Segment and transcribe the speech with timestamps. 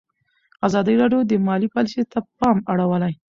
[0.67, 3.13] ازادي راډیو د مالي پالیسي ته پام اړولی.